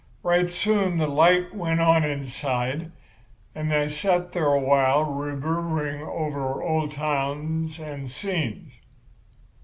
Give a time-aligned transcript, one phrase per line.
[0.23, 2.91] Right soon the light went out inside;
[3.53, 8.73] and I sat there a while reverberating over old times and scenes.